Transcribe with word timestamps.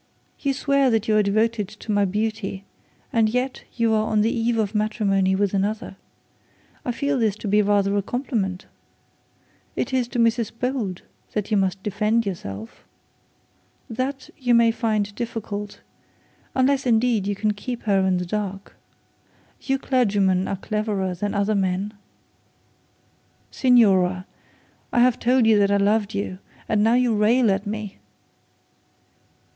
You 0.39 0.51
swear 0.53 0.89
that 0.89 1.07
you 1.07 1.15
are 1.15 1.21
devoted 1.21 1.67
to 1.67 1.91
my 1.91 2.05
beauty, 2.05 2.63
and 3.13 3.29
yet 3.29 3.63
you 3.75 3.93
are 3.93 4.07
on 4.07 4.21
the 4.21 4.31
eve 4.31 4.57
of 4.57 4.73
matrimony 4.73 5.35
with 5.35 5.53
another. 5.53 5.95
I 6.83 6.91
feel 6.91 7.19
this 7.19 7.35
to 7.35 7.47
be 7.47 7.61
rather 7.61 7.95
a 7.95 8.01
compliment. 8.01 8.65
It 9.75 9.93
is 9.93 10.07
to 10.07 10.17
Mrs 10.17 10.51
Bold 10.59 11.03
that 11.33 11.51
you 11.51 11.57
must 11.57 11.83
defend 11.83 12.25
yourself. 12.25 12.83
That 13.91 14.31
you 14.39 14.55
may 14.55 14.71
find 14.71 15.13
difficult; 15.13 15.81
unless, 16.55 16.87
indeed, 16.87 17.27
you 17.27 17.35
can 17.35 17.53
keep 17.53 17.83
her 17.83 17.99
in 18.03 18.17
the 18.17 18.25
dark. 18.25 18.75
You 19.61 19.77
clergymen 19.77 20.47
are 20.47 20.55
cleverer 20.57 21.13
than 21.13 21.35
other 21.35 21.53
men.' 21.53 21.93
'Signora, 23.51 24.25
I 24.91 24.99
have 25.01 25.19
told 25.19 25.45
you 25.45 25.59
that 25.59 25.69
I 25.69 25.77
loved 25.77 26.15
you, 26.15 26.39
and 26.67 26.83
now 26.83 26.95
you 26.95 27.15
rail 27.15 27.51
at 27.51 27.67
me?' 27.67 27.99